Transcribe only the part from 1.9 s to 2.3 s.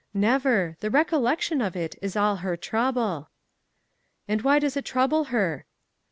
is